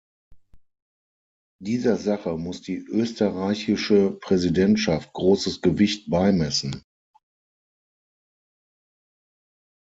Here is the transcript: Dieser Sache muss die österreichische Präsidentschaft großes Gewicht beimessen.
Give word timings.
Dieser 1.61 1.95
Sache 1.95 2.35
muss 2.35 2.63
die 2.63 2.77
österreichische 2.77 4.09
Präsidentschaft 4.19 5.13
großes 5.13 5.61
Gewicht 5.61 6.09
beimessen. 6.09 6.81